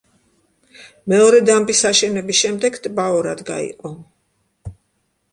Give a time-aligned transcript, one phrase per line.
[1.11, 3.93] მეორე დამბის აშენების შემდეგ, ტბა ორად გაიყო.